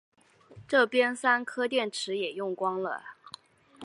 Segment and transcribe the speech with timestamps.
[0.67, 3.03] 这边三颗电池也用光了